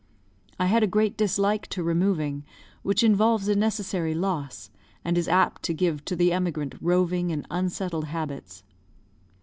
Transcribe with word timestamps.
I 0.59 0.65
had 0.65 0.81
a 0.81 0.87
great 0.87 1.15
dislike 1.15 1.67
to 1.67 1.83
removing, 1.83 2.43
which 2.81 3.03
involves 3.03 3.47
a 3.47 3.53
necessary 3.55 4.15
loss, 4.15 4.71
and 5.05 5.15
is 5.15 5.27
apt 5.27 5.61
to 5.65 5.75
give 5.75 6.03
to 6.05 6.15
the 6.15 6.33
emigrant 6.33 6.73
roving 6.81 7.31
and 7.31 7.45
unsettled 7.51 8.05
habits. 8.05 8.63